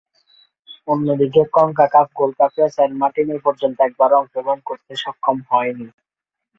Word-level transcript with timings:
অন্যদিকে, 0.87 1.41
CONCACAF 1.55 2.07
gold 2.17 2.35
কাপেও 2.39 2.67
Saint 2.75 2.93
Martin 3.01 3.27
এপর্যন্ত 3.31 3.77
একবারও 3.81 4.19
অংশগ্রহণ 4.21 4.59
করতে 4.69 4.91
সক্ষম 5.03 5.37
হয়নি। 5.49 5.87